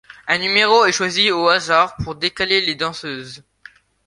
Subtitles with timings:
[0.27, 3.43] Un numéro est choisi au hasard pour décaler les danseuses.